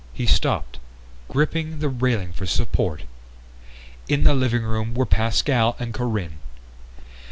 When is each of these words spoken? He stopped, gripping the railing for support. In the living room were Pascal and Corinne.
He 0.15 0.25
stopped, 0.25 0.79
gripping 1.27 1.77
the 1.77 1.87
railing 1.87 2.33
for 2.33 2.47
support. 2.47 3.03
In 4.07 4.23
the 4.23 4.33
living 4.33 4.63
room 4.63 4.95
were 4.95 5.05
Pascal 5.05 5.75
and 5.77 5.93
Corinne. 5.93 6.39